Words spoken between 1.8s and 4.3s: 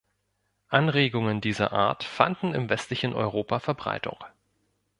fanden im westlichen Europa Verbreitung.